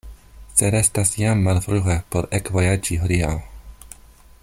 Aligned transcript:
Sed 0.59 0.77
estas 0.77 1.11
jam 1.23 1.43
malfrue 1.49 1.99
por 2.15 2.29
ekvojaĝi 2.39 2.99
hodiaŭ. 3.05 3.33